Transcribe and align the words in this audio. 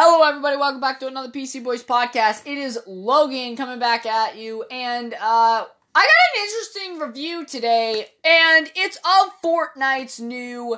Hello, 0.00 0.22
everybody. 0.22 0.56
Welcome 0.56 0.80
back 0.80 1.00
to 1.00 1.08
another 1.08 1.28
PC 1.28 1.64
Boys 1.64 1.82
podcast. 1.82 2.46
It 2.46 2.56
is 2.56 2.78
Logan 2.86 3.56
coming 3.56 3.80
back 3.80 4.06
at 4.06 4.36
you, 4.36 4.62
and 4.70 5.12
uh, 5.12 5.16
I 5.18 5.66
got 5.92 6.04
an 6.04 6.44
interesting 6.44 6.98
review 7.00 7.44
today, 7.44 8.06
and 8.22 8.70
it's 8.76 8.96
of 8.98 9.32
Fortnite's 9.42 10.20
new 10.20 10.76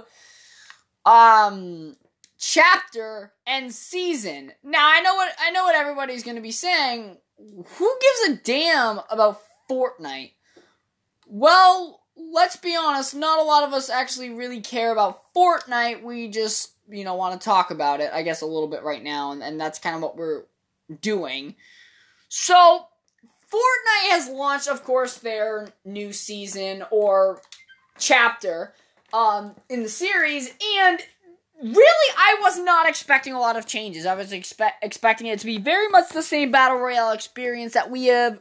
um 1.04 1.96
chapter 2.38 3.34
and 3.46 3.70
season. 3.74 4.52
Now, 4.64 4.90
I 4.90 5.02
know 5.02 5.14
what 5.14 5.34
I 5.38 5.50
know 5.50 5.64
what 5.64 5.74
everybody's 5.74 6.22
going 6.24 6.36
to 6.36 6.42
be 6.42 6.50
saying. 6.50 7.18
Who 7.36 7.98
gives 8.00 8.30
a 8.30 8.42
damn 8.42 9.00
about 9.10 9.42
Fortnite? 9.68 10.30
Well, 11.26 12.00
let's 12.16 12.56
be 12.56 12.74
honest. 12.74 13.14
Not 13.14 13.38
a 13.38 13.42
lot 13.42 13.64
of 13.64 13.74
us 13.74 13.90
actually 13.90 14.30
really 14.30 14.62
care 14.62 14.90
about 14.90 15.20
Fortnite. 15.36 16.02
We 16.02 16.28
just 16.28 16.72
you 16.90 17.04
know 17.04 17.14
want 17.14 17.40
to 17.40 17.44
talk 17.44 17.70
about 17.70 18.00
it 18.00 18.10
i 18.12 18.22
guess 18.22 18.42
a 18.42 18.46
little 18.46 18.68
bit 18.68 18.82
right 18.82 19.02
now 19.02 19.32
and, 19.32 19.42
and 19.42 19.60
that's 19.60 19.78
kind 19.78 19.96
of 19.96 20.02
what 20.02 20.16
we're 20.16 20.44
doing. 21.00 21.54
So 22.28 22.86
fortnite 23.52 24.10
has 24.10 24.28
launched 24.28 24.68
of 24.68 24.84
course 24.84 25.18
their 25.18 25.68
new 25.84 26.12
season 26.12 26.84
or 26.90 27.40
chapter 27.98 28.72
um, 29.12 29.56
in 29.68 29.82
the 29.82 29.88
series 29.88 30.54
and 30.78 31.00
really 31.60 32.14
i 32.16 32.38
was 32.40 32.58
not 32.60 32.88
expecting 32.88 33.32
a 33.34 33.40
lot 33.40 33.56
of 33.56 33.66
changes. 33.66 34.06
I 34.06 34.14
was 34.14 34.30
expe- 34.30 34.72
expecting 34.82 35.26
it 35.26 35.40
to 35.40 35.46
be 35.46 35.58
very 35.58 35.88
much 35.88 36.10
the 36.10 36.22
same 36.22 36.50
battle 36.50 36.78
royale 36.78 37.12
experience 37.12 37.72
that 37.74 37.90
we 37.90 38.06
have 38.06 38.40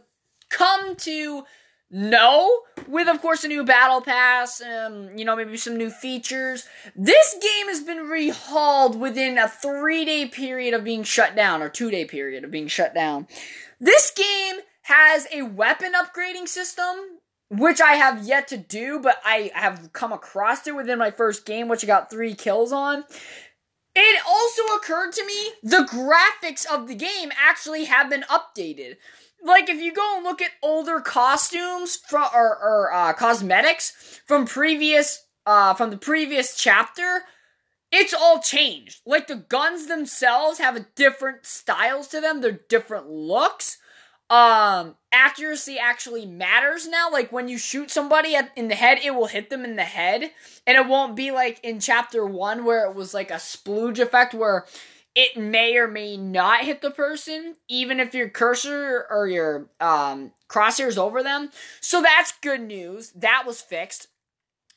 come 0.50 0.96
to 0.96 1.44
no, 1.92 2.62
with 2.88 3.08
of 3.08 3.22
course 3.22 3.44
a 3.44 3.48
new 3.48 3.64
battle 3.64 4.02
pass, 4.02 4.62
um, 4.62 5.18
you 5.18 5.26
know, 5.26 5.36
maybe 5.36 5.58
some 5.58 5.78
new 5.78 5.90
features. 5.90 6.66
This 6.96 7.36
game 7.42 7.68
has 7.68 7.82
been 7.82 8.08
rehauled 8.08 8.98
within 8.98 9.38
a 9.38 9.48
three 9.48 10.06
day 10.06 10.28
period 10.28 10.74
of 10.74 10.84
being 10.84 11.04
shut 11.04 11.36
down, 11.36 11.62
or 11.62 11.70
two 11.70 11.90
day 11.90 12.06
period 12.06 12.44
of 12.44 12.52
being 12.52 12.68
shut 12.68 12.94
down. 12.94 13.28
This 13.80 14.12
game 14.12 14.62
has 14.84 15.28
a 15.34 15.44
weapon 15.44 15.94
upgrading 15.94 16.48
system, 16.48 16.96
which 17.50 17.82
I 17.82 17.94
have 17.94 18.26
yet 18.26 18.48
to 18.50 18.58
do, 18.58 19.00
but 19.00 19.18
I 19.26 19.52
have 19.56 19.92
come 19.94 20.12
across 20.12 20.68
it 20.68 20.76
within 20.76 21.00
my 21.00 21.12
first 21.12 21.46
game, 21.46 21.68
which 21.68 21.84
I 21.84 21.88
got 21.88 22.12
three 22.12 22.36
kills 22.36 22.72
on. 22.72 23.04
It 23.96 24.22
also 24.28 24.64
occurred 24.76 25.12
to 25.14 25.26
me 25.26 25.52
the 25.64 25.88
graphics 25.90 26.66
of 26.66 26.88
the 26.88 26.96
game 26.96 27.32
actually 27.38 27.86
have 27.86 28.10
been 28.10 28.24
updated 28.24 28.98
like 29.44 29.70
if 29.70 29.82
you 29.82 29.94
go 29.94 30.16
and 30.16 30.24
look 30.24 30.42
at 30.42 30.52
older 30.62 31.00
costumes 31.00 31.96
from 31.96 32.28
or, 32.34 32.58
or 32.58 32.94
uh, 32.94 33.14
cosmetics 33.14 34.22
from 34.26 34.46
previous 34.46 35.26
uh, 35.46 35.74
from 35.74 35.90
the 35.90 35.98
previous 35.98 36.56
chapter, 36.56 37.24
it's 37.92 38.14
all 38.14 38.40
changed. 38.40 39.02
Like 39.06 39.28
the 39.28 39.36
guns 39.36 39.88
themselves 39.88 40.60
have 40.60 40.76
a 40.76 40.86
different 40.96 41.46
styles 41.46 42.08
to 42.10 42.22
them. 42.22 42.42
They're 42.42 42.60
different 42.70 43.10
looks. 43.10 43.78
Um, 44.30 44.96
accuracy 45.12 45.80
actually 45.80 46.28
matters 46.28 46.88
now. 46.88 47.10
Like 47.12 47.32
when 47.32 47.48
you 47.48 47.58
shoot 47.58 47.90
somebody 47.90 48.36
at, 48.36 48.52
in 48.56 48.68
the 48.68 48.76
head, 48.76 49.00
it 49.04 49.16
will 49.16 49.26
hit 49.26 49.50
them 49.50 49.66
in 49.66 49.76
the 49.76 49.84
head, 49.84 50.32
and 50.68 50.78
it 50.78 50.88
won't 50.88 51.16
be 51.16 51.32
like 51.32 51.60
in 51.64 51.80
chapter 51.80 52.26
one 52.26 52.64
where 52.64 52.86
it 52.86 52.96
was 52.96 53.14
like 53.14 53.32
a 53.32 53.36
splooge 53.36 53.98
effect 53.98 54.36
where 54.36 54.66
it 55.16 55.38
may 55.38 55.76
or 55.78 55.88
may 55.88 56.18
not 56.18 56.64
hit 56.64 56.82
the 56.82 56.92
person, 56.92 57.56
even 57.68 58.00
if 58.00 58.14
your 58.14 58.30
cursor 58.30 59.06
or 59.10 59.28
your 59.28 59.70
um, 59.80 60.32
crosshairs 60.48 60.98
over 60.98 61.24
them. 61.24 61.50
So 61.82 62.02
that's 62.02 62.34
good 62.42 62.62
news. 62.62 63.12
That 63.12 63.44
was 63.46 63.62
fixed. 63.62 64.08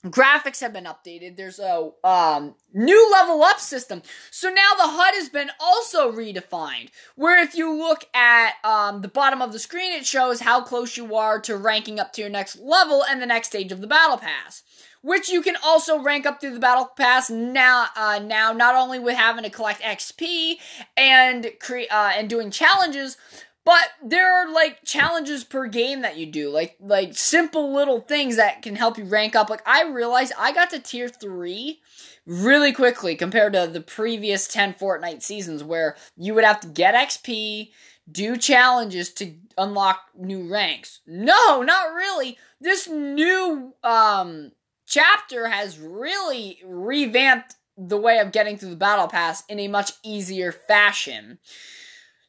Graphics 0.06 0.60
have 0.60 0.72
been 0.72 0.84
updated. 0.84 1.36
There's 1.36 1.60
a 1.60 1.90
um, 2.02 2.56
new 2.72 3.12
level 3.12 3.42
up 3.42 3.60
system. 3.60 4.02
So 4.32 4.48
now 4.48 4.74
the 4.76 4.88
HUD 4.88 5.14
has 5.14 5.28
been 5.28 5.50
also 5.60 6.10
redefined. 6.10 6.90
Where 7.14 7.40
if 7.40 7.54
you 7.54 7.72
look 7.72 8.06
at 8.12 8.54
um, 8.64 9.02
the 9.02 9.08
bottom 9.08 9.40
of 9.40 9.52
the 9.52 9.60
screen, 9.60 9.92
it 9.92 10.04
shows 10.04 10.40
how 10.40 10.62
close 10.62 10.96
you 10.96 11.14
are 11.14 11.40
to 11.42 11.56
ranking 11.56 12.00
up 12.00 12.12
to 12.14 12.20
your 12.20 12.30
next 12.30 12.58
level 12.58 13.04
and 13.08 13.22
the 13.22 13.26
next 13.26 13.48
stage 13.48 13.70
of 13.70 13.80
the 13.80 13.86
battle 13.86 14.18
pass 14.18 14.64
which 15.02 15.28
you 15.28 15.42
can 15.42 15.56
also 15.64 15.98
rank 16.00 16.24
up 16.26 16.40
through 16.40 16.54
the 16.54 16.60
battle 16.60 16.88
pass 16.96 17.28
now. 17.28 17.86
Uh, 17.96 18.20
now, 18.24 18.52
not 18.52 18.74
only 18.74 18.98
with 18.98 19.16
having 19.16 19.44
to 19.44 19.50
collect 19.50 19.82
XP 19.82 20.56
and 20.96 21.50
cre- 21.60 21.90
uh, 21.90 22.12
and 22.16 22.30
doing 22.30 22.50
challenges, 22.50 23.16
but 23.64 23.88
there 24.04 24.32
are 24.32 24.52
like 24.52 24.84
challenges 24.84 25.44
per 25.44 25.66
game 25.66 26.02
that 26.02 26.16
you 26.16 26.26
do, 26.26 26.50
like 26.50 26.76
like 26.80 27.16
simple 27.16 27.72
little 27.72 28.00
things 28.00 28.36
that 28.36 28.62
can 28.62 28.74
help 28.76 28.98
you 28.98 29.04
rank 29.04 29.36
up. 29.36 29.50
Like 29.50 29.66
I 29.66 29.84
realized 29.84 30.32
I 30.38 30.52
got 30.52 30.70
to 30.70 30.80
tier 30.80 31.08
three 31.08 31.80
really 32.26 32.72
quickly 32.72 33.14
compared 33.14 33.52
to 33.52 33.68
the 33.72 33.80
previous 33.80 34.48
ten 34.48 34.74
Fortnite 34.74 35.22
seasons, 35.22 35.62
where 35.62 35.96
you 36.16 36.34
would 36.34 36.44
have 36.44 36.60
to 36.60 36.68
get 36.68 36.94
XP, 36.94 37.70
do 38.10 38.36
challenges 38.36 39.12
to 39.14 39.34
unlock 39.56 40.00
new 40.16 40.50
ranks. 40.50 41.00
No, 41.06 41.62
not 41.62 41.94
really. 41.94 42.38
This 42.60 42.88
new 42.88 43.74
um 43.84 44.52
chapter 44.86 45.46
has 45.46 45.78
really 45.78 46.58
revamped 46.64 47.54
the 47.78 47.96
way 47.96 48.18
of 48.18 48.32
getting 48.32 48.58
through 48.58 48.70
the 48.70 48.76
battle 48.76 49.08
pass 49.08 49.44
in 49.48 49.58
a 49.60 49.68
much 49.68 49.92
easier 50.02 50.52
fashion. 50.52 51.38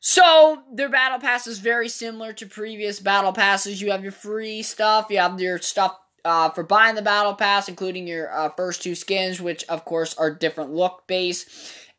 So, 0.06 0.62
their 0.69 0.90
battle 0.90 1.18
pass 1.18 1.47
is 1.47 1.59
very 1.59 1.88
similar 1.88 2.34
to 2.34 2.46
previous 2.46 3.00
battle 3.00 3.31
passes. 3.31 3.81
You 3.81 3.91
have 3.91 4.03
your 4.03 4.12
free 4.12 4.62
stuff, 4.62 5.08
you 5.09 5.18
have 5.19 5.40
your 5.40 5.59
stuff 5.59 5.97
uh, 6.25 6.50
for 6.50 6.62
buying 6.62 6.96
the 6.96 7.02
battle 7.02 7.36
pass, 7.36 7.69
including 7.69 8.06
your 8.06 8.30
uh, 8.30 8.50
first 8.50 8.84
two 8.84 8.96
skins, 8.96 9.40
which 9.40 9.63
of 9.69 9.86
course 9.86 10.13
are 10.16 10.30
different 10.30 10.74
look 10.74 11.08
base. 11.08 11.46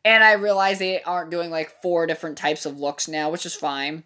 And 0.05 0.23
I 0.23 0.33
realize 0.33 0.77
they 0.77 1.01
aren't 1.01 1.31
doing 1.31 1.49
like 1.49 1.81
four 1.81 2.05
different 2.05 2.37
types 2.37 2.67
of 2.67 2.77
looks 2.79 3.07
now, 3.07 3.31
which 3.31 3.47
is 3.47 3.55
fine. 3.55 4.03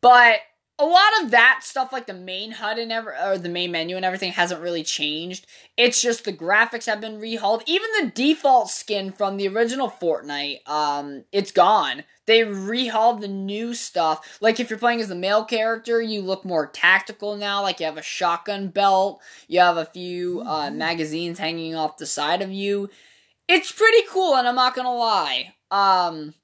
But 0.00 0.40
a 0.80 0.84
lot 0.84 1.22
of 1.22 1.32
that 1.32 1.60
stuff 1.62 1.92
like 1.92 2.06
the 2.06 2.14
main 2.14 2.52
HUD 2.52 2.78
and 2.78 2.92
ever 2.92 3.14
or 3.20 3.36
the 3.36 3.48
main 3.48 3.72
menu 3.72 3.96
and 3.96 4.04
everything 4.04 4.32
hasn't 4.32 4.60
really 4.60 4.84
changed. 4.84 5.46
It's 5.76 6.00
just 6.00 6.24
the 6.24 6.32
graphics 6.32 6.86
have 6.86 7.00
been 7.00 7.18
rehauled. 7.20 7.62
Even 7.66 7.88
the 8.00 8.10
default 8.10 8.70
skin 8.70 9.10
from 9.10 9.36
the 9.36 9.48
original 9.48 9.90
Fortnite, 9.90 10.68
um, 10.68 11.24
it's 11.32 11.50
gone. 11.50 12.04
They 12.26 12.40
rehauled 12.40 13.20
the 13.20 13.28
new 13.28 13.74
stuff. 13.74 14.38
Like 14.40 14.60
if 14.60 14.70
you're 14.70 14.78
playing 14.78 15.00
as 15.00 15.08
the 15.08 15.16
male 15.16 15.44
character, 15.44 16.00
you 16.00 16.22
look 16.22 16.44
more 16.44 16.68
tactical 16.68 17.36
now. 17.36 17.62
Like 17.62 17.80
you 17.80 17.86
have 17.86 17.98
a 17.98 18.02
shotgun 18.02 18.68
belt, 18.68 19.20
you 19.48 19.58
have 19.58 19.78
a 19.78 19.84
few 19.84 20.42
uh, 20.42 20.66
mm-hmm. 20.66 20.78
magazines 20.78 21.40
hanging 21.40 21.74
off 21.74 21.96
the 21.96 22.06
side 22.06 22.40
of 22.40 22.52
you. 22.52 22.88
It's 23.48 23.72
pretty 23.72 24.06
cool, 24.10 24.36
and 24.36 24.46
I'm 24.46 24.54
not 24.54 24.76
gonna 24.76 24.94
lie. 24.94 25.54
Um, 25.70 26.34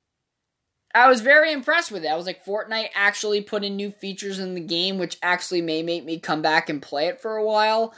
I 0.94 1.08
was 1.08 1.20
very 1.20 1.52
impressed 1.52 1.90
with 1.90 2.04
it. 2.04 2.08
I 2.08 2.16
was 2.16 2.26
like, 2.26 2.44
Fortnite 2.44 2.90
actually 2.94 3.40
put 3.40 3.64
in 3.64 3.76
new 3.76 3.90
features 3.90 4.38
in 4.38 4.54
the 4.54 4.60
game, 4.60 4.98
which 4.98 5.18
actually 5.22 5.60
may 5.60 5.82
make 5.82 6.04
me 6.04 6.20
come 6.20 6.40
back 6.40 6.68
and 6.68 6.80
play 6.80 7.08
it 7.08 7.20
for 7.20 7.36
a 7.36 7.44
while. 7.44 7.94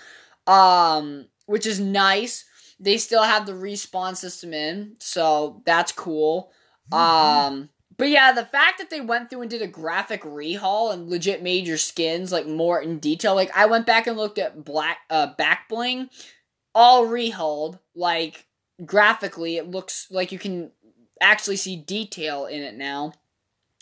Um, 0.47 1.27
which 1.47 1.67
is 1.67 1.79
nice. 1.79 2.45
They 2.81 2.99
still 2.99 3.23
have 3.23 3.47
the 3.47 3.53
respawn 3.53 4.17
system 4.17 4.53
in, 4.53 4.97
so 4.99 5.63
that's 5.67 5.93
cool. 5.93 6.53
Mm-hmm. 6.91 6.99
Um, 6.99 7.69
but 7.99 8.11
yeah, 8.11 8.33
the 8.33 8.45
fact 8.45 8.79
that 8.79 8.91
they 8.91 9.01
went 9.01 9.31
through 9.31 9.43
and 9.43 9.51
did 9.51 9.63
a 9.63 9.67
graphic 9.67 10.23
rehaul 10.23 10.93
and 10.93 11.09
legit 11.09 11.43
made 11.43 11.67
your 11.67 11.79
skins 11.79 12.31
like 12.33 12.47
more 12.47 12.81
in 12.81 12.99
detail. 12.99 13.35
Like 13.35 13.51
I 13.57 13.67
went 13.67 13.87
back 13.87 14.07
and 14.07 14.17
looked 14.17 14.39
at 14.39 14.65
black 14.65 14.99
uh 15.09 15.35
back 15.39 15.69
bling, 15.69 16.11
all 16.75 17.07
rehauled. 17.07 17.79
Like 17.95 18.47
graphically, 18.85 19.57
it 19.57 19.71
looks 19.71 20.09
like 20.11 20.33
you 20.33 20.39
can 20.39 20.73
actually 21.21 21.57
see 21.57 21.77
detail 21.77 22.47
in 22.47 22.63
it 22.63 22.77
now. 22.77 23.13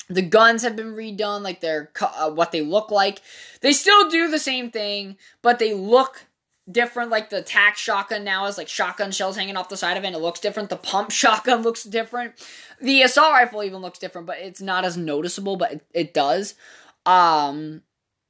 The 0.08 0.22
guns 0.22 0.62
have 0.62 0.76
been 0.76 0.94
redone, 0.94 1.42
like 1.42 1.60
they're 1.60 1.90
uh, 2.00 2.30
what 2.30 2.52
they 2.52 2.60
look 2.60 2.90
like. 2.90 3.22
They 3.62 3.72
still 3.72 4.10
do 4.10 4.30
the 4.30 4.38
same 4.38 4.70
thing, 4.70 5.16
but 5.40 5.58
they 5.58 5.72
look 5.72 6.26
different. 6.70 7.10
Like 7.10 7.30
the 7.30 7.42
tac 7.42 7.76
shotgun 7.76 8.24
now 8.24 8.46
is 8.46 8.58
like 8.58 8.68
shotgun 8.68 9.12
shells 9.12 9.36
hanging 9.36 9.56
off 9.56 9.68
the 9.68 9.76
side 9.76 9.96
of 9.96 10.04
it. 10.04 10.08
And 10.08 10.16
it 10.16 10.22
looks 10.22 10.40
different. 10.40 10.68
The 10.68 10.76
pump 10.76 11.10
shotgun 11.10 11.62
looks 11.62 11.84
different. 11.84 12.34
The 12.80 13.02
assault 13.02 13.32
rifle 13.32 13.62
even 13.62 13.80
looks 13.80 13.98
different, 13.98 14.26
but 14.26 14.38
it's 14.38 14.60
not 14.60 14.84
as 14.84 14.96
noticeable. 14.96 15.56
But 15.56 15.72
it, 15.72 15.86
it 15.92 16.14
does. 16.14 16.54
Um, 17.06 17.82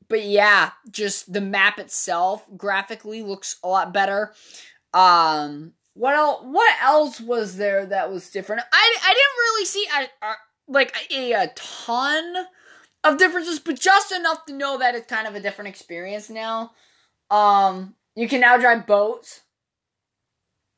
but 0.08 0.24
yeah, 0.24 0.72
just 0.90 1.32
the 1.32 1.40
map 1.40 1.78
itself 1.78 2.44
graphically 2.56 3.22
looks 3.22 3.56
a 3.62 3.68
lot 3.68 3.92
better. 3.92 4.32
Um, 4.92 5.72
what 5.94 6.14
else? 6.14 6.42
What 6.44 6.74
else 6.82 7.20
was 7.20 7.56
there 7.56 7.86
that 7.86 8.12
was 8.12 8.30
different? 8.30 8.62
I, 8.72 8.96
I 9.02 9.14
didn't 9.14 9.38
really 9.38 9.64
see 9.64 9.86
a, 9.96 10.26
a 10.26 10.34
like 10.66 10.94
a, 11.10 11.32
a 11.32 11.52
ton 11.54 12.46
of 13.04 13.18
differences, 13.18 13.60
but 13.60 13.78
just 13.78 14.12
enough 14.12 14.44
to 14.46 14.52
know 14.52 14.78
that 14.78 14.94
it's 14.94 15.06
kind 15.06 15.26
of 15.26 15.34
a 15.34 15.40
different 15.40 15.68
experience 15.68 16.28
now. 16.30 16.72
Um, 17.30 17.94
you 18.14 18.28
can 18.28 18.40
now 18.40 18.56
drive 18.56 18.86
boats. 18.86 19.42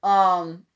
Um, 0.02 0.66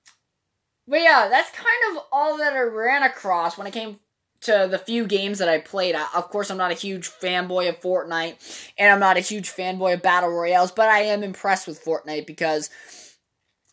but 0.89 1.03
yeah, 1.03 1.29
that's 1.31 1.51
kind 1.51 1.97
of 1.97 2.05
all 2.11 2.39
that 2.39 2.53
I 2.53 2.61
ran 2.63 3.03
across 3.03 3.59
when 3.59 3.67
it 3.67 3.73
came 3.73 3.99
to 4.43 4.69
the 4.71 4.79
few 4.79 5.07
games 5.07 5.39
that 5.39 5.49
I 5.49 5.59
played. 5.59 5.95
I, 5.95 6.07
of 6.17 6.31
course, 6.31 6.51
I'm 6.51 6.57
not 6.57 6.71
a 6.71 6.75
huge 6.75 7.09
fanboy 7.09 7.69
of 7.69 7.81
Fortnite, 7.81 8.71
and 8.79 8.91
I'm 8.91 9.01
not 9.01 9.17
a 9.17 9.21
huge 9.21 9.51
fanboy 9.51 9.95
of 9.95 10.03
Battle 10.03 10.31
Royales, 10.31 10.73
but 10.73 10.89
I 10.89 11.01
am 11.03 11.23
impressed 11.23 11.67
with 11.67 11.85
Fortnite 11.85 12.27
because 12.27 12.71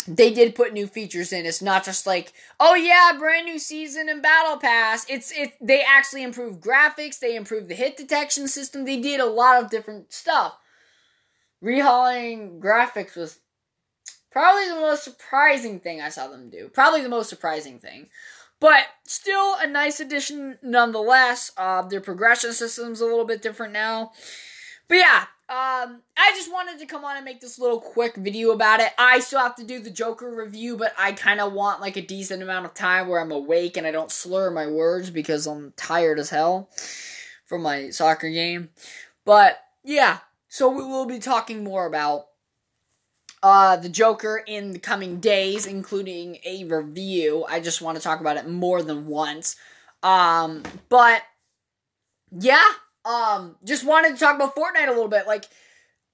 they 0.08 0.32
did 0.32 0.56
put 0.56 0.74
new 0.74 0.88
features 0.88 1.34
in. 1.34 1.46
It's 1.46 1.62
not 1.62 1.84
just 1.84 2.08
like, 2.08 2.34
oh 2.60 2.76
yeah, 2.76 3.12
brand 3.18 3.46
new 3.46 3.60
season 3.60 4.08
and 4.10 4.22
battle 4.22 4.58
pass. 4.58 5.06
It's 5.10 5.32
it 5.32 5.54
they 5.60 5.84
actually 5.84 6.24
improved 6.24 6.62
graphics, 6.62 7.20
they 7.20 7.36
improved 7.36 7.68
the 7.68 7.76
hit 7.76 7.98
detection 7.98 8.48
system. 8.48 8.86
They 8.86 9.00
did 9.00 9.20
a 9.20 9.26
lot 9.26 9.62
of 9.62 9.70
different 9.70 10.14
stuff. 10.14 10.58
Rehauling 11.64 12.60
graphics 12.60 13.16
was 13.16 13.40
probably 14.32 14.70
the 14.70 14.76
most 14.76 15.04
surprising 15.04 15.80
thing 15.80 16.02
I 16.02 16.10
saw 16.10 16.28
them 16.28 16.50
do. 16.50 16.70
Probably 16.70 17.02
the 17.02 17.10
most 17.10 17.30
surprising 17.30 17.80
thing. 17.80 18.08
But 18.60 18.86
still 19.06 19.56
a 19.60 19.68
nice 19.68 20.00
addition 20.00 20.58
nonetheless. 20.64 21.52
Uh, 21.58 21.84
their 21.84 22.02
progression 22.02 22.54
system's 22.54 23.02
a 23.02 23.06
little 23.06 23.26
bit 23.26 23.42
different 23.42 23.74
now. 23.74 24.12
But 24.88 24.96
yeah, 24.96 25.26
um, 25.50 26.02
I 26.18 26.34
just 26.36 26.52
wanted 26.52 26.78
to 26.80 26.86
come 26.86 27.06
on 27.06 27.16
and 27.16 27.24
make 27.24 27.40
this 27.40 27.58
little 27.58 27.80
quick 27.80 28.16
video 28.16 28.52
about 28.52 28.82
it. 28.82 28.92
I 28.98 29.22
still 29.22 29.40
have 29.40 29.56
to 29.56 29.64
do 29.64 29.80
the 29.80 29.90
Joker 29.90 30.36
review, 30.36 30.76
but 30.76 30.94
I 30.98 31.14
kind 31.14 31.40
of 31.40 31.54
want 31.54 31.80
like 31.80 31.96
a 31.96 32.02
decent 32.02 32.44
amount 32.44 32.66
of 32.66 32.74
time 32.74 33.08
where 33.08 33.22
I'm 33.22 33.32
awake 33.32 33.78
and 33.78 33.88
I 33.88 33.92
don't 33.92 34.12
slur 34.12 34.52
my 34.52 34.68
words 34.68 35.10
because 35.10 35.48
I'm 35.48 35.72
tired 35.78 36.20
as 36.20 36.30
hell 36.30 36.70
from 37.46 37.62
my 37.62 37.92
soccer 37.92 38.30
game. 38.30 38.72
But 39.24 39.58
yeah, 39.86 40.20
so 40.50 40.70
we 40.70 40.84
will 40.84 41.06
be 41.06 41.20
talking 41.20 41.64
more 41.64 41.86
about 41.86 42.28
uh, 43.42 43.78
the 43.78 43.88
Joker 43.88 44.44
in 44.46 44.74
the 44.74 44.80
coming 44.80 45.22
days, 45.22 45.66
including 45.66 46.40
a 46.44 46.66
review. 46.66 47.46
I 47.48 47.62
just 47.62 47.82
want 47.82 47.98
to 47.98 48.04
talk 48.04 48.20
about 48.20 48.36
it 48.36 48.50
more 48.50 48.84
than 48.84 49.08
once. 49.08 49.56
Um, 50.04 50.64
but 50.90 51.22
yeah, 52.38 52.66
um, 53.08 53.56
just 53.64 53.86
wanted 53.86 54.14
to 54.14 54.20
talk 54.20 54.36
about 54.36 54.56
Fortnite 54.56 54.88
a 54.88 54.92
little 54.92 55.08
bit. 55.08 55.28
Like, 55.28 55.46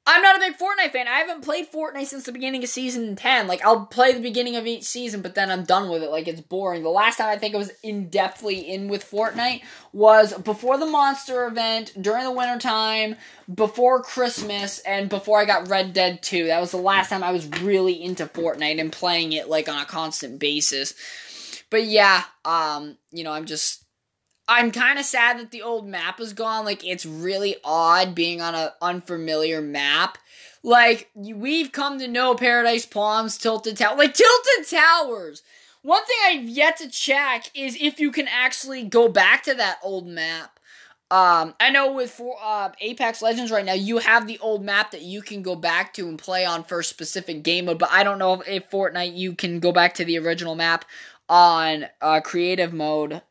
I'm 0.06 0.22
not 0.22 0.36
a 0.36 0.40
big 0.40 0.58
Fortnite 0.58 0.92
fan. 0.92 1.08
I 1.08 1.20
haven't 1.20 1.46
played 1.46 1.72
Fortnite 1.72 2.08
since 2.08 2.26
the 2.26 2.34
beginning 2.34 2.62
of 2.62 2.70
season 2.70 3.16
10. 3.16 3.48
Like, 3.48 3.66
I'll 3.66 3.86
play 3.86 4.12
the 4.12 4.20
beginning 4.20 4.58
of 4.58 4.68
each 4.68 4.84
season, 4.84 5.22
but 5.22 5.34
then 5.34 5.50
I'm 5.50 5.64
done 5.64 5.90
with 5.90 6.04
it. 6.04 6.12
Like, 6.12 6.28
it's 6.28 6.42
boring. 6.42 6.84
The 6.84 6.90
last 6.90 7.18
time 7.18 7.30
I 7.30 7.38
think 7.38 7.56
I 7.56 7.58
was 7.58 7.72
in 7.84 8.10
depthly 8.10 8.68
in 8.68 8.90
with 8.90 9.10
Fortnite 9.10 9.62
was 9.94 10.34
before 10.40 10.78
the 10.78 10.86
monster 10.86 11.48
event, 11.48 11.94
during 12.00 12.26
the 12.26 12.32
wintertime, 12.32 13.16
before 13.54 14.04
Christmas, 14.04 14.80
and 14.80 15.08
before 15.08 15.40
I 15.40 15.46
got 15.46 15.70
Red 15.70 15.94
Dead 15.94 16.22
2. 16.22 16.48
That 16.48 16.60
was 16.60 16.72
the 16.72 16.78
last 16.78 17.10
time 17.10 17.24
I 17.24 17.32
was 17.32 17.48
really 17.62 18.04
into 18.04 18.26
Fortnite 18.26 18.82
and 18.82 18.92
playing 18.92 19.32
it, 19.32 19.48
like, 19.48 19.70
on 19.70 19.82
a 19.82 19.86
constant 19.86 20.38
basis. 20.38 20.94
But 21.70 21.86
yeah, 21.86 22.24
um, 22.44 22.98
you 23.12 23.24
know, 23.24 23.32
I'm 23.32 23.46
just 23.46 23.83
I'm 24.48 24.72
kind 24.72 25.00
of 25.00 25.06
sad 25.06 25.40
that 25.40 25.52
the 25.52 25.62
old 25.62 25.88
map 25.88 26.20
is 26.20 26.34
gone. 26.34 26.66
Like 26.66 26.86
it's 26.86 27.06
really 27.06 27.56
odd 27.64 28.14
being 28.14 28.42
on 28.42 28.56
an 28.56 28.70
unfamiliar 28.82 29.62
map. 29.62 30.18
Like 30.64 31.10
we've 31.14 31.72
come 31.72 32.00
to 32.00 32.08
know 32.08 32.36
Paradise 32.36 32.86
Palms, 32.86 33.38
Tilted 33.38 33.78
Tower, 33.78 33.98
like 33.98 34.14
Tilted 34.14 34.70
Towers. 34.70 35.44
One 35.82 36.04
thing 36.06 36.18
I've 36.26 36.48
yet 36.48 36.78
to 36.78 36.90
check 36.90 37.52
is 37.54 37.78
if 37.80 38.00
you 38.00 38.12
can 38.12 38.28
actually 38.30 38.84
go 38.84 39.10
back 39.10 39.44
to 39.44 39.54
that 39.56 39.80
old 39.84 40.08
map. 40.08 40.60
Um, 41.12 41.54
I 41.60 41.70
know 41.70 41.92
with 41.92 42.10
for 42.10 42.36
uh, 42.42 42.72
Apex 42.80 43.22
Legends 43.22 43.52
right 43.52 43.66
now, 43.66 43.74
you 43.74 44.00
have 44.00 44.26
the 44.26 44.40
old 44.40 44.64
map 44.64 44.92
that 44.92 45.04
you 45.04 45.22
can 45.22 45.44
go 45.44 45.56
back 45.56 45.94
to 45.94 46.08
and 46.08 46.18
play 46.18 46.44
on 46.44 46.64
for 46.64 46.80
a 46.80 46.84
specific 46.84 47.44
game 47.44 47.66
mode. 47.66 47.78
But 47.78 47.92
I 47.92 48.04
don't 48.04 48.18
know 48.18 48.42
if, 48.42 48.48
if 48.48 48.72
Fortnite 48.72 49.16
you 49.16 49.36
can 49.36 49.60
go 49.60 49.72
back 49.72 49.94
to 49.96 50.06
the 50.06 50.18
original 50.18 50.56
map 50.56 50.86
on 51.30 51.86
uh, 52.02 52.22
creative 52.22 52.74
mode 52.74 53.22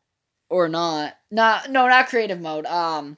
or 0.53 0.69
not. 0.69 1.17
Not 1.31 1.69
no, 1.71 1.87
not 1.87 2.07
creative 2.07 2.39
mode. 2.39 2.65
Um 2.67 3.17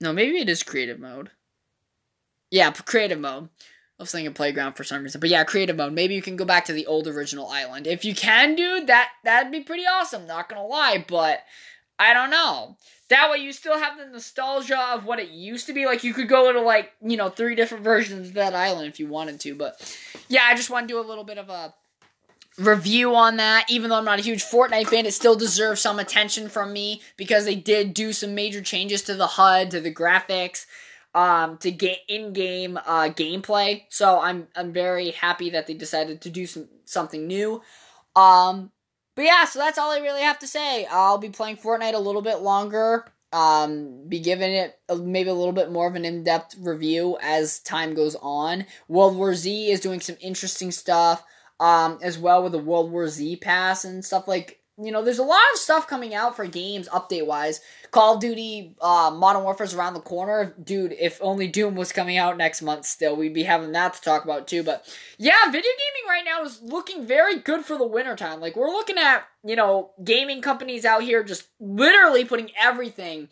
No, 0.00 0.12
maybe 0.12 0.38
it 0.38 0.48
is 0.48 0.62
creative 0.62 1.00
mode. 1.00 1.30
Yeah, 2.50 2.70
creative 2.70 3.18
mode. 3.18 3.48
I 3.98 4.02
was 4.02 4.12
thinking 4.12 4.32
playground 4.32 4.74
for 4.74 4.84
some 4.84 5.02
reason. 5.02 5.20
But 5.20 5.30
yeah, 5.30 5.42
creative 5.44 5.76
mode. 5.76 5.92
Maybe 5.92 6.14
you 6.14 6.22
can 6.22 6.36
go 6.36 6.44
back 6.44 6.64
to 6.66 6.72
the 6.72 6.86
old 6.86 7.08
original 7.08 7.48
island. 7.48 7.86
If 7.86 8.04
you 8.04 8.14
can, 8.14 8.54
dude, 8.54 8.86
that 8.86 9.10
that'd 9.24 9.52
be 9.52 9.60
pretty 9.60 9.84
awesome, 9.84 10.26
not 10.26 10.48
gonna 10.48 10.66
lie, 10.66 11.04
but 11.06 11.40
I 11.98 12.14
don't 12.14 12.30
know. 12.30 12.76
That 13.08 13.30
way 13.30 13.38
you 13.38 13.52
still 13.52 13.78
have 13.78 13.98
the 13.98 14.06
nostalgia 14.06 14.80
of 14.80 15.04
what 15.04 15.18
it 15.18 15.30
used 15.30 15.66
to 15.66 15.72
be. 15.72 15.84
Like 15.84 16.04
you 16.04 16.14
could 16.14 16.28
go 16.28 16.52
to 16.52 16.60
like, 16.60 16.92
you 17.02 17.16
know, 17.16 17.28
three 17.28 17.54
different 17.54 17.84
versions 17.84 18.28
of 18.28 18.34
that 18.34 18.54
island 18.54 18.88
if 18.88 18.98
you 18.98 19.08
wanted 19.08 19.40
to. 19.40 19.54
But 19.54 19.98
yeah, 20.28 20.42
I 20.44 20.54
just 20.54 20.70
want 20.70 20.88
to 20.88 20.94
do 20.94 21.00
a 21.00 21.06
little 21.06 21.24
bit 21.24 21.38
of 21.38 21.48
a 21.48 21.74
review 22.58 23.14
on 23.14 23.36
that. 23.38 23.66
Even 23.68 23.90
though 23.90 23.96
I'm 23.96 24.04
not 24.04 24.18
a 24.18 24.22
huge 24.22 24.44
Fortnite 24.44 24.88
fan, 24.88 25.06
it 25.06 25.14
still 25.14 25.36
deserves 25.36 25.80
some 25.80 25.98
attention 25.98 26.48
from 26.48 26.72
me 26.72 27.02
because 27.16 27.44
they 27.44 27.54
did 27.54 27.94
do 27.94 28.12
some 28.12 28.34
major 28.34 28.62
changes 28.62 29.02
to 29.02 29.14
the 29.14 29.26
HUD, 29.26 29.70
to 29.72 29.80
the 29.80 29.94
graphics, 29.94 30.66
um, 31.14 31.58
to 31.58 31.70
get 31.70 31.98
in-game 32.08 32.76
uh, 32.76 33.08
gameplay. 33.08 33.82
So 33.88 34.20
I'm 34.20 34.48
I'm 34.54 34.72
very 34.72 35.10
happy 35.10 35.50
that 35.50 35.66
they 35.66 35.74
decided 35.74 36.20
to 36.22 36.30
do 36.30 36.46
some 36.46 36.68
something 36.84 37.26
new. 37.26 37.62
Um, 38.16 38.70
but 39.14 39.24
yeah, 39.24 39.44
so 39.44 39.58
that's 39.58 39.78
all 39.78 39.92
I 39.92 39.98
really 39.98 40.22
have 40.22 40.40
to 40.40 40.46
say. 40.46 40.86
I'll 40.90 41.18
be 41.18 41.30
playing 41.30 41.56
Fortnite 41.56 41.94
a 41.94 41.98
little 41.98 42.22
bit 42.22 42.40
longer. 42.40 43.06
Um, 43.32 44.08
be 44.08 44.20
giving 44.20 44.52
it 44.52 44.78
maybe 44.88 45.28
a 45.28 45.34
little 45.34 45.52
bit 45.52 45.72
more 45.72 45.88
of 45.88 45.96
an 45.96 46.04
in-depth 46.04 46.54
review 46.60 47.18
as 47.20 47.58
time 47.58 47.94
goes 47.94 48.14
on. 48.22 48.64
World 48.86 49.16
War 49.16 49.34
Z 49.34 49.70
is 49.72 49.80
doing 49.80 50.00
some 50.00 50.16
interesting 50.20 50.70
stuff 50.70 51.24
um, 51.64 51.98
as 52.02 52.18
well 52.18 52.42
with 52.42 52.52
the 52.52 52.58
World 52.58 52.90
War 52.92 53.08
Z 53.08 53.36
pass 53.36 53.84
and 53.84 54.04
stuff 54.04 54.28
like. 54.28 54.60
You 54.76 54.90
know, 54.90 55.04
there's 55.04 55.20
a 55.20 55.22
lot 55.22 55.38
of 55.52 55.60
stuff 55.60 55.86
coming 55.86 56.16
out 56.16 56.34
for 56.34 56.44
games 56.46 56.88
update 56.88 57.26
wise. 57.26 57.60
Call 57.92 58.16
of 58.16 58.20
Duty 58.20 58.74
uh, 58.80 59.12
Modern 59.14 59.44
Warfare's 59.44 59.72
around 59.72 59.94
the 59.94 60.00
corner. 60.00 60.52
Dude, 60.60 60.96
if 60.98 61.20
only 61.22 61.46
Doom 61.46 61.76
was 61.76 61.92
coming 61.92 62.16
out 62.16 62.36
next 62.36 62.60
month 62.60 62.84
still, 62.84 63.14
we'd 63.14 63.32
be 63.32 63.44
having 63.44 63.70
that 63.70 63.94
to 63.94 64.00
talk 64.02 64.24
about 64.24 64.48
too. 64.48 64.64
But 64.64 64.84
yeah, 65.16 65.44
video 65.44 65.70
gaming 65.78 66.08
right 66.08 66.24
now 66.24 66.42
is 66.42 66.60
looking 66.60 67.06
very 67.06 67.38
good 67.38 67.64
for 67.64 67.78
the 67.78 67.86
wintertime. 67.86 68.40
Like, 68.40 68.56
we're 68.56 68.66
looking 68.66 68.98
at, 68.98 69.22
you 69.44 69.54
know, 69.54 69.92
gaming 70.02 70.42
companies 70.42 70.84
out 70.84 71.04
here 71.04 71.22
just 71.22 71.46
literally 71.60 72.24
putting 72.24 72.50
everything 72.60 73.28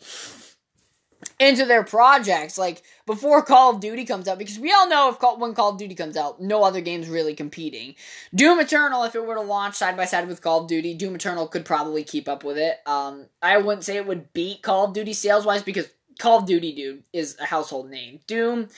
into 1.43 1.65
their 1.65 1.83
projects 1.83 2.57
like 2.57 2.81
before 3.05 3.41
Call 3.45 3.75
of 3.75 3.81
Duty 3.81 4.05
comes 4.05 4.27
out 4.27 4.37
because 4.37 4.57
we 4.57 4.71
all 4.71 4.87
know 4.87 5.09
if 5.09 5.19
Call, 5.19 5.37
when 5.37 5.53
Call 5.53 5.71
of 5.71 5.77
Duty 5.77 5.95
comes 5.95 6.17
out 6.17 6.41
no 6.41 6.63
other 6.63 6.81
game's 6.81 7.09
really 7.09 7.35
competing. 7.35 7.95
Doom 8.33 8.59
Eternal 8.59 9.03
if 9.03 9.15
it 9.15 9.25
were 9.25 9.35
to 9.35 9.41
launch 9.41 9.75
side 9.75 9.97
by 9.97 10.05
side 10.05 10.27
with 10.27 10.41
Call 10.41 10.61
of 10.61 10.67
Duty, 10.67 10.93
Doom 10.93 11.15
Eternal 11.15 11.47
could 11.47 11.65
probably 11.65 12.03
keep 12.03 12.27
up 12.27 12.43
with 12.43 12.57
it. 12.57 12.79
Um 12.85 13.27
I 13.41 13.57
wouldn't 13.57 13.83
say 13.83 13.97
it 13.97 14.07
would 14.07 14.33
beat 14.33 14.61
Call 14.61 14.85
of 14.85 14.93
Duty 14.93 15.13
sales 15.13 15.45
wise 15.45 15.63
because 15.63 15.89
Call 16.19 16.39
of 16.39 16.45
Duty 16.45 16.73
dude 16.73 17.03
is 17.11 17.37
a 17.39 17.45
household 17.45 17.89
name. 17.89 18.19
Doom 18.27 18.69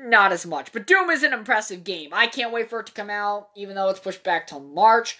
not 0.00 0.30
as 0.30 0.46
much, 0.46 0.72
but 0.72 0.86
Doom 0.86 1.10
is 1.10 1.24
an 1.24 1.32
impressive 1.32 1.82
game. 1.82 2.10
I 2.12 2.28
can't 2.28 2.52
wait 2.52 2.70
for 2.70 2.80
it 2.80 2.86
to 2.86 2.92
come 2.92 3.10
out 3.10 3.48
even 3.56 3.74
though 3.74 3.88
it's 3.88 4.00
pushed 4.00 4.22
back 4.22 4.46
till 4.46 4.60
March. 4.60 5.18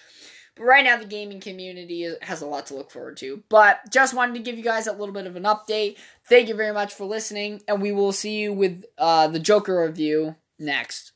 Right 0.59 0.83
now, 0.83 0.97
the 0.97 1.05
gaming 1.05 1.39
community 1.39 2.13
has 2.21 2.41
a 2.41 2.45
lot 2.45 2.67
to 2.67 2.75
look 2.75 2.91
forward 2.91 3.17
to. 3.17 3.43
But 3.49 3.79
just 3.89 4.13
wanted 4.13 4.33
to 4.33 4.41
give 4.41 4.57
you 4.57 4.63
guys 4.63 4.87
a 4.87 4.91
little 4.91 5.13
bit 5.13 5.25
of 5.25 5.35
an 5.35 5.43
update. 5.43 5.97
Thank 6.25 6.49
you 6.49 6.55
very 6.55 6.73
much 6.73 6.93
for 6.93 7.05
listening, 7.05 7.61
and 7.67 7.81
we 7.81 7.91
will 7.91 8.11
see 8.11 8.39
you 8.39 8.53
with 8.53 8.83
uh, 8.97 9.27
the 9.29 9.39
Joker 9.39 9.83
review 9.83 10.35
next. 10.59 11.13